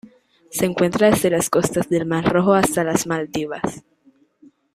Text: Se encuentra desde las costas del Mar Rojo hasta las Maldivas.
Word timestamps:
Se 0.49 0.65
encuentra 0.65 1.11
desde 1.11 1.29
las 1.29 1.51
costas 1.51 1.87
del 1.87 2.07
Mar 2.07 2.25
Rojo 2.33 2.55
hasta 2.55 2.83
las 2.83 3.05
Maldivas. 3.05 3.83